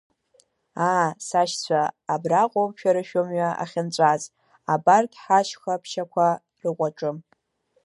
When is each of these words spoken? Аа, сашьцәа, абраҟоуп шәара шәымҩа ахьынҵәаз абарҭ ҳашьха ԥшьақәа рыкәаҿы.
Аа, 0.89 1.07
сашьцәа, 1.27 1.81
абраҟоуп 2.13 2.71
шәара 2.79 3.03
шәымҩа 3.09 3.49
ахьынҵәаз 3.63 4.23
абарҭ 4.73 5.11
ҳашьха 5.23 5.81
ԥшьақәа 5.81 6.27
рыкәаҿы. 6.61 7.11